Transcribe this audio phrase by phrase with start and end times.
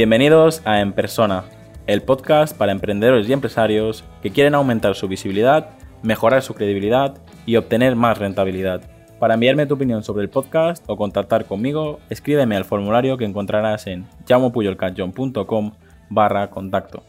[0.00, 1.44] Bienvenidos a En Persona,
[1.86, 5.72] el podcast para emprendedores y empresarios que quieren aumentar su visibilidad,
[6.02, 8.80] mejorar su credibilidad y obtener más rentabilidad.
[9.18, 13.86] Para enviarme tu opinión sobre el podcast o contactar conmigo, escríbeme al formulario que encontrarás
[13.88, 15.72] en llamopuyolcanchon.com
[16.08, 17.02] barra contacto.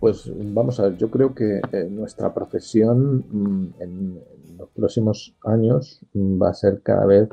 [0.00, 4.20] Pues vamos a ver, yo creo que eh, nuestra profesión mm, en
[4.56, 7.28] los próximos años mm, va a ser cada vez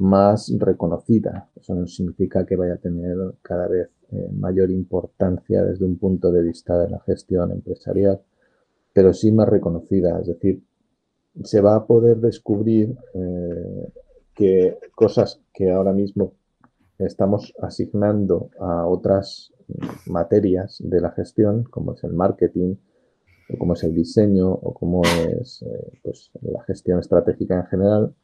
[0.00, 1.48] más reconocida.
[1.54, 6.32] Eso no significa que vaya a tener cada vez eh, mayor importancia desde un punto
[6.32, 8.20] de vista de la gestión empresarial,
[8.92, 10.18] pero sí más reconocida.
[10.20, 10.62] Es decir,
[11.44, 13.92] se va a poder descubrir eh,
[14.34, 16.32] que cosas que ahora mismo
[16.98, 19.52] estamos asignando a otras
[20.06, 22.76] materias de la gestión, como es el marketing,
[23.52, 28.14] o como es el diseño, o como es eh, pues, la gestión estratégica en general,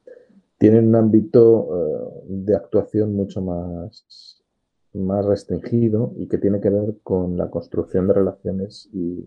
[0.59, 4.43] tienen un ámbito eh, de actuación mucho más,
[4.95, 9.25] más restringido y que tiene que ver con la construcción de relaciones y,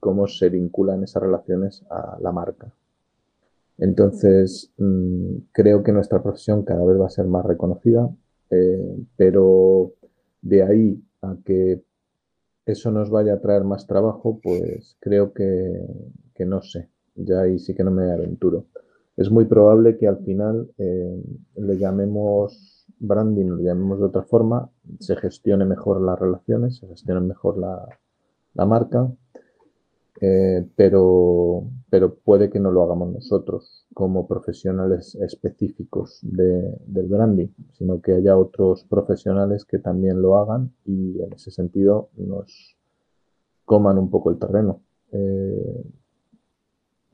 [0.00, 2.72] cómo se vinculan esas relaciones a la marca.
[3.78, 8.08] Entonces, mm, creo que nuestra profesión cada vez va a ser más reconocida,
[8.50, 9.92] eh, pero
[10.42, 11.82] de ahí a que
[12.66, 15.86] eso nos vaya a traer más trabajo, pues creo que,
[16.34, 16.88] que no sé.
[17.16, 18.66] Ya ahí sí que no me aventuro
[19.16, 21.22] es muy probable que al final eh,
[21.56, 27.20] le llamemos branding, lo llamemos de otra forma, se gestione mejor las relaciones, se gestione
[27.20, 29.10] mejor la, marca,
[30.20, 31.64] eh, pero,
[32.24, 38.84] puede que no lo hagamos nosotros como profesionales específicos del branding, sino que haya otros
[38.84, 42.76] profesionales que también lo hagan y en ese sentido nos
[43.64, 44.80] coman un poco el terreno.
[45.12, 45.84] Eh,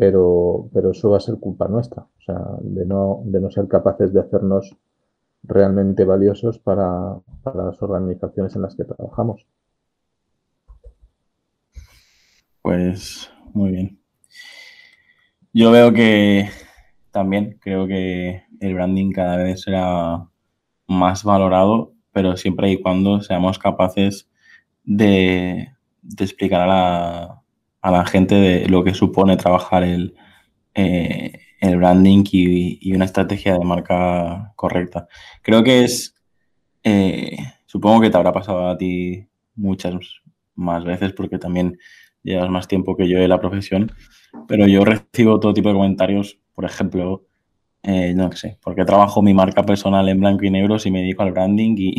[0.01, 3.69] pero, pero eso va a ser culpa nuestra, o sea, de no, de no ser
[3.69, 4.75] capaces de hacernos
[5.43, 9.47] realmente valiosos para, las organizaciones en las que trabajamos.
[12.63, 14.01] Pues muy bien.
[15.53, 16.49] Yo veo que
[17.11, 20.27] también creo que el branding cada vez será
[20.87, 24.31] más valorado, pero siempre y cuando seamos capaces
[24.83, 25.69] de,
[26.01, 27.40] de explicar a la,
[27.83, 30.15] a la gente de lo que supone trabajar el,
[30.75, 35.09] eh, el branding y, una estrategia de marca correcta.
[35.43, 36.15] Creo que es,
[36.85, 37.37] eh,
[37.67, 39.95] supongo que te habrá pasado a ti muchas
[40.55, 41.79] más veces porque también
[42.23, 43.93] llevas más tiempo que yo en la profesión,
[44.49, 47.27] pero yo recibo todo tipo de comentarios, por ejemplo,
[47.83, 51.23] eh, no sé, porque trabajo mi marca personal en blanco y negro si me dedico
[51.23, 51.95] al branding y,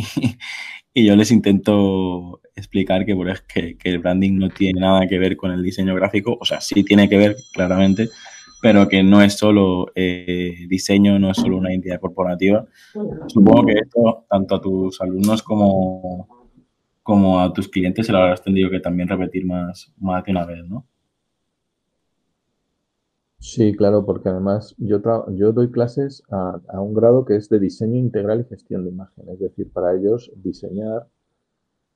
[0.94, 3.16] y yo les intento explicar que,
[3.52, 6.60] que, que, el branding no tiene nada que ver con el diseño gráfico, o sea,
[6.60, 8.08] sí tiene que ver claramente,
[8.60, 12.64] pero que no es solo eh, diseño, no es solo una identidad corporativa.
[13.26, 16.48] Supongo que esto, tanto a tus alumnos como,
[17.02, 20.44] como a tus clientes, se lo habrás tenido que también repetir más, más de una
[20.44, 20.86] vez, ¿no?
[23.42, 25.00] Sí, claro, porque además yo,
[25.34, 29.28] yo doy clases a, un grado que es de diseño integral y gestión de imagen.
[29.30, 31.08] Es decir, para ellos diseñar,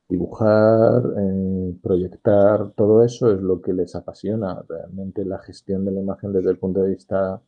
[0.09, 4.65] dibujar, eh, proyectar, todo eso es lo que les apasiona.
[4.69, 7.41] Realmente la gestión de la imagen desde el punto de vista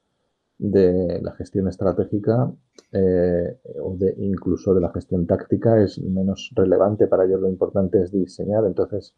[0.59, 2.53] de la gestión estratégica
[2.93, 7.41] eh, o de incluso de la gestión táctica es menos relevante para ellos.
[7.41, 8.65] Lo importante es diseñar.
[8.65, 9.17] Entonces,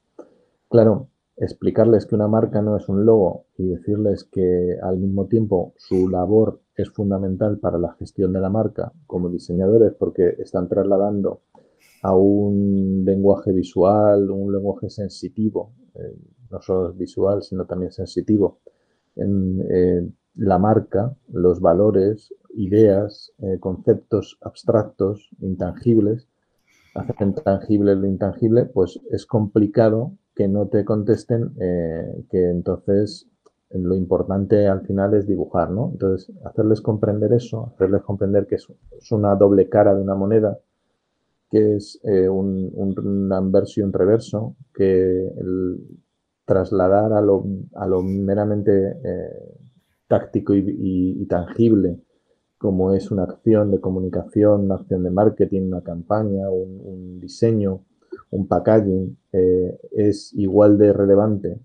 [0.70, 5.72] claro, explicarles que una marca no es un logo y decirles que al mismo tiempo
[5.76, 11.40] su labor es fundamental para la gestión de la marca como diseñadores porque están trasladando
[12.02, 16.14] a un lenguaje visual, un lenguaje sensitivo, eh,
[16.50, 18.60] no solo visual, sino también sensitivo,
[19.16, 26.28] en eh, la marca, los valores, ideas, eh, conceptos abstractos, intangibles,
[26.94, 33.28] hacen tangible lo intangible, pues es complicado que no te contesten, eh, que entonces
[33.72, 35.90] lo importante al final es dibujar, ¿no?
[35.92, 38.66] Entonces, hacerles comprender eso, hacerles comprender que es,
[39.10, 40.58] una doble cara de una moneda,
[41.50, 45.78] que es eh, un, un, anverso y un reverso, que el
[46.46, 47.44] trasladar a lo,
[47.74, 49.58] a lo meramente eh,
[50.08, 52.00] táctico y, tangible,
[52.56, 57.84] como es una acción de comunicación, una acción de marketing, una campaña, un, un diseño,
[58.30, 61.60] un packaging eh, es igual de relevante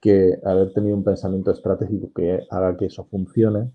[0.00, 3.70] que haber tenido un pensamiento estratégico que haga que eso funcione,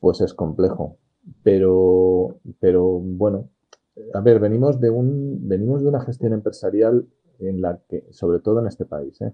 [0.00, 0.98] pues es complejo.
[1.42, 3.48] Pero, pero bueno,
[4.14, 7.06] a ver, venimos de, un, venimos de una gestión empresarial
[7.38, 9.32] en la que, sobre todo en este país, ¿eh?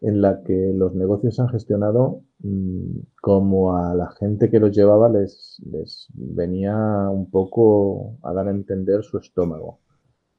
[0.00, 5.08] en la que los negocios han gestionado mm, como a la gente que los llevaba
[5.08, 6.76] les, les venía
[7.10, 9.78] un poco a dar a entender su estómago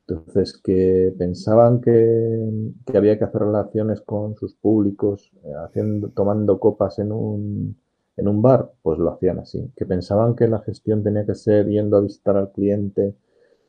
[0.07, 6.99] Entonces, que pensaban que, había que hacer relaciones con sus públicos, eh, haciendo, tomando copas
[6.99, 7.77] en un,
[8.17, 9.71] en un bar, pues lo hacían así.
[9.75, 13.15] Que pensaban que la gestión tenía que ser yendo a visitar al cliente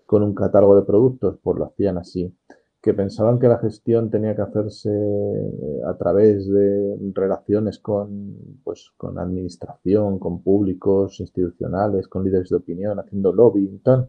[0.07, 2.35] con un catálogo de productos, pues lo hacían así.
[2.83, 8.93] Que pensaban que la gestión tenía que hacerse eh, a través de relaciones con, pues,
[8.97, 14.09] con administración, con públicos institucionales, con líderes de opinión, haciendo lobbying, tal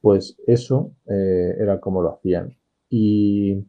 [0.00, 2.56] pues eso eh, era como lo hacían.
[2.88, 3.66] Y,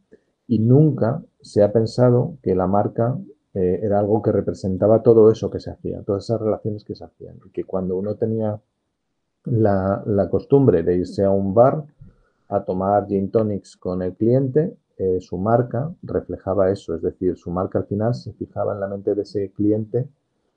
[0.48, 3.18] nunca se ha pensado que la marca
[3.54, 7.06] eh, era algo que representaba todo eso que se hacía, todas esas relaciones que se
[7.06, 7.38] hacían.
[7.46, 8.60] Y que cuando uno tenía
[9.46, 11.86] la, costumbre de irse a un bar
[12.50, 17.50] a tomar gin tonics con el cliente, eh, su marca reflejaba eso, es decir, su
[17.50, 20.08] marca al final se fijaba en la mente de ese cliente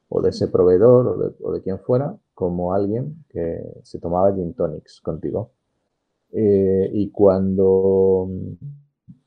[0.08, 4.34] o de ese proveedor o de, o de quien fuera como alguien que se tomaba
[4.34, 5.52] gin tonics contigo.
[6.36, 8.28] Eh, y cuando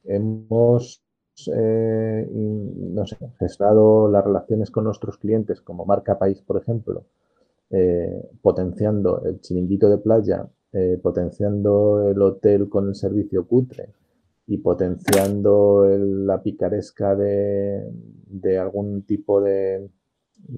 [0.04, 1.01] hemos
[1.54, 2.27] eh,
[2.94, 7.06] las relaciones con nuestros clientes como marca país, por ejemplo,
[7.69, 10.48] eh, potenciando el chiringuito de playa,
[11.01, 13.89] potenciando el hotel con el servicio cutre
[14.45, 17.89] y potenciando la picaresca de,
[18.60, 19.89] algún tipo de,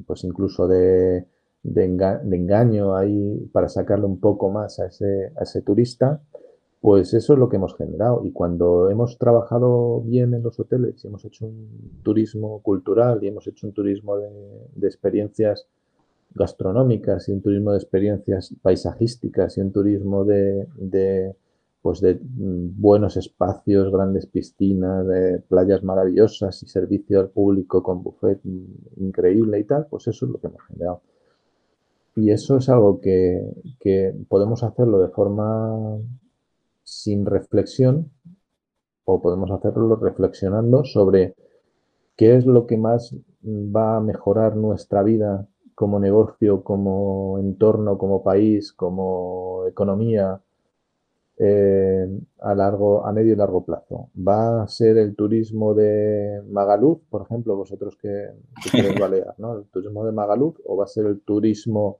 [0.06, 1.25] pues incluso de,
[1.63, 6.22] de, engaño ahí para sacarle un poco más a ese, a ese turista,
[6.81, 8.22] pues eso es lo que hemos generado.
[8.26, 13.28] Y cuando hemos trabajado bien en los hoteles y hemos hecho un turismo cultural y
[13.28, 15.68] hemos hecho un turismo de, experiencias
[16.34, 21.36] gastronómicas y un turismo de experiencias paisajísticas y un turismo de,
[21.81, 28.40] pues de buenos espacios, grandes piscinas, de playas maravillosas y servicio al público con buffet
[28.98, 31.02] increíble y tal, pues eso es lo que hemos generado.
[32.16, 33.42] Y eso es algo que,
[33.80, 36.00] que podemos hacerlo de forma
[36.90, 38.12] sin reflexión
[39.06, 41.36] o podemos hacerlo reflexionando sobre
[42.16, 48.22] qué es lo que más va a mejorar nuestra vida como negocio, como entorno, como
[48.22, 50.42] país, como economía
[51.38, 52.06] eh,
[52.42, 54.10] a largo, a medio y largo plazo.
[54.16, 58.32] ¿Va a ser el turismo de Magaluf, por ejemplo, vosotros que,
[58.70, 59.58] que Balear, ¿no?
[59.58, 62.00] El turismo de Magaluf, o va a ser el turismo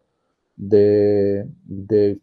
[0.60, 2.20] de, de,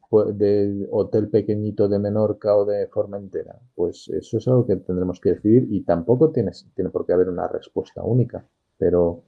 [0.91, 3.59] hotel pequeñito de Menorca o de Formentera?
[3.75, 7.31] Pues eso es algo que tendremos que decidir y tampoco tiene, tiene por qué haber
[7.31, 8.47] una respuesta única,
[8.77, 9.23] pero,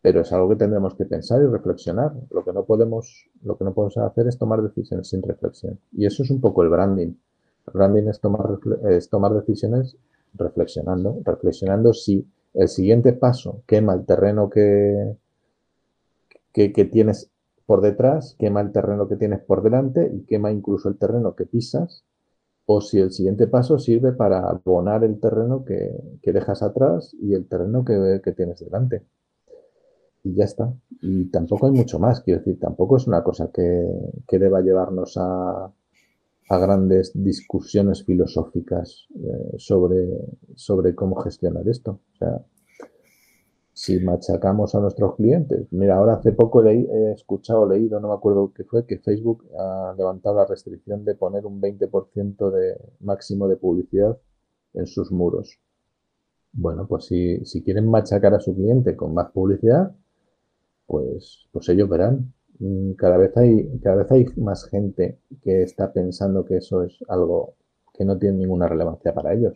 [0.00, 2.14] pero es algo que tendremos que pensar y reflexionar.
[2.30, 5.78] Lo que no podemos, lo que no podemos hacer es tomar decisiones sin reflexión.
[5.92, 7.14] Y eso es un poco el branding.
[7.66, 8.58] El branding es tomar,
[8.88, 9.98] es tomar decisiones
[10.32, 15.16] reflexionando, reflexionando si el siguiente paso quema el terreno que,
[16.50, 17.30] que, que tienes
[17.68, 21.44] por detrás, quema el terreno que tienes por delante y quema incluso el terreno que
[21.44, 22.02] pisas,
[22.64, 25.92] o si el siguiente paso sirve para abonar el terreno que,
[26.22, 29.04] dejas atrás y el terreno que, tienes delante.
[30.24, 30.72] Y ya está.
[31.02, 33.86] Y tampoco hay mucho más, quiero decir, tampoco es una cosa que,
[34.38, 35.70] deba llevarnos a,
[36.48, 40.08] grandes discusiones filosóficas eh, sobre,
[40.54, 42.00] sobre cómo gestionar esto.
[42.14, 42.40] O sea,
[43.78, 45.68] si machacamos a nuestros clientes.
[45.70, 49.94] Mira, ahora hace poco he escuchado, leído, no me acuerdo qué fue, que Facebook ha
[49.96, 54.18] levantado la restricción de poner un 20% de máximo de publicidad
[54.74, 55.60] en sus muros.
[56.52, 59.94] Bueno, pues si, si, quieren machacar a su cliente con más publicidad,
[60.86, 62.34] pues, pues ellos verán.
[62.58, 66.98] Mm, cada vez, hay, cada vez hay más gente que está pensando que eso es
[67.08, 67.54] algo
[67.94, 69.54] que no tiene ninguna relevancia para ellos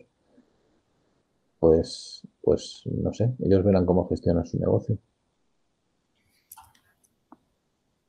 [1.63, 4.97] pues, pues no sé, ellos verán cómo gestionan su negocio.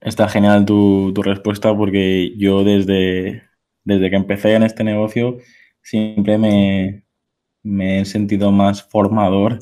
[0.00, 3.44] Está genial tu, respuesta porque yo desde,
[3.84, 5.38] desde que empecé en este negocio
[5.82, 9.60] siempre me, he sentido más formador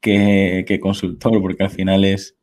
[0.00, 2.38] que, consultor porque al final es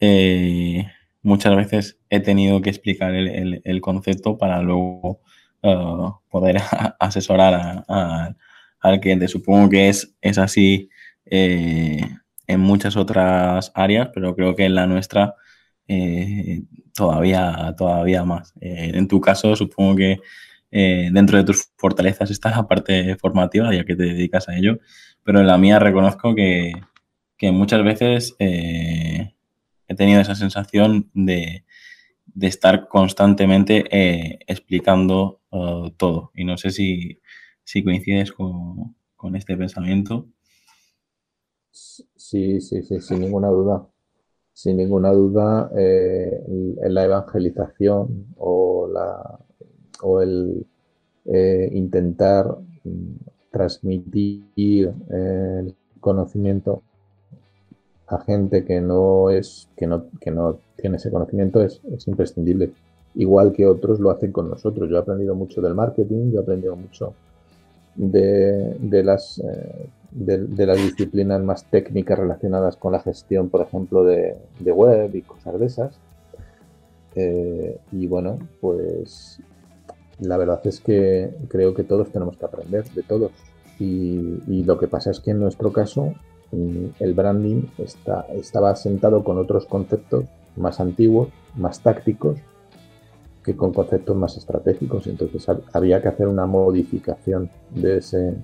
[0.00, 0.86] eh,
[1.22, 5.22] muchas veces he tenido que explicar el, concepto para luego
[5.62, 6.58] uh, poder
[7.00, 8.36] asesorar a,
[8.88, 9.28] al cliente.
[9.28, 10.88] Supongo que es, es así
[11.26, 12.00] eh,
[12.46, 15.34] en muchas otras áreas, pero creo que en la nuestra
[15.88, 16.62] eh,
[16.94, 18.54] todavía, todavía más.
[18.60, 20.20] Eh, en tu caso, supongo que
[20.70, 24.78] dentro de tus fortalezas está la parte formativa, ya que te dedicas a ello,
[25.22, 26.74] pero en la mía reconozco que,
[27.50, 29.32] muchas veces he
[29.96, 31.64] tenido esa sensación de,
[32.42, 33.84] estar constantemente
[34.52, 35.40] explicando
[35.96, 36.30] todo.
[36.34, 37.20] Y no sé si,
[37.66, 38.94] si coincides con,
[39.34, 40.28] este pensamiento.
[41.72, 43.88] Sí, sí, sí, sin ninguna duda.
[44.52, 46.44] Sin ninguna duda, eh,
[46.88, 49.40] la evangelización o, la,
[50.00, 50.64] o el,
[51.24, 53.16] eh, intentar mm,
[53.50, 56.84] transmitir el conocimiento
[58.06, 62.70] a gente que no es que no, que no tiene ese conocimiento es, es, imprescindible
[63.16, 66.42] igual que otros lo hacen con nosotros yo he aprendido mucho del marketing yo he
[66.42, 67.14] aprendido mucho
[67.96, 74.04] de, de las eh, de, las disciplinas más técnicas relacionadas con la gestión por ejemplo
[74.04, 75.98] de, de web y cosas de esas.
[77.14, 79.40] Eh, y bueno pues
[80.20, 83.32] la verdad es que creo que todos tenemos que aprender de todos.
[83.78, 86.14] Y, y lo que pasa es que en nuestro caso
[86.52, 90.24] el branding está, estaba asentado con otros conceptos
[90.56, 92.38] más antiguos, más tácticos,
[93.46, 95.06] que con conceptos más estratégicos.
[95.06, 98.34] Entonces había que hacer una modificación de ese,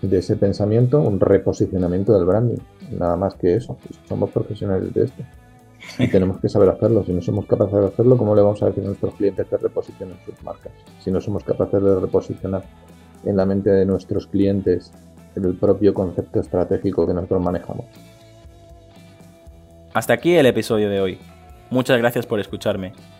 [0.00, 2.58] de ese pensamiento, un reposicionamiento del branding.
[2.96, 3.76] Nada más que eso.
[3.82, 5.22] Pues somos profesionales de esto.
[5.98, 7.04] Y tenemos que saber hacerlo.
[7.04, 9.56] Si no somos capaces de hacerlo, ¿cómo le vamos a decir a nuestros clientes que
[9.56, 10.72] reposicionen sus marcas?
[11.00, 12.62] Si no somos capaces de reposicionar
[13.24, 14.92] en la mente de nuestros clientes
[15.34, 17.86] el propio concepto estratégico que nosotros manejamos.
[19.92, 21.18] Hasta aquí el episodio de hoy.
[21.68, 22.92] Muchas gracias por escucharme